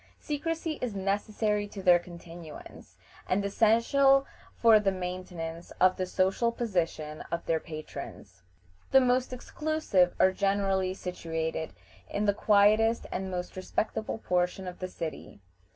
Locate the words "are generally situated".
10.19-11.73